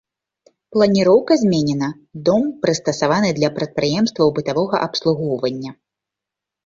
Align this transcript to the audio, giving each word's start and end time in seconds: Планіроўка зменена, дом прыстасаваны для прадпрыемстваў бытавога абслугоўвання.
Планіроўка 0.75 1.33
зменена, 1.41 1.89
дом 2.29 2.41
прыстасаваны 2.63 3.29
для 3.41 3.49
прадпрыемстваў 3.61 4.27
бытавога 4.41 4.75
абслугоўвання. 4.87 5.71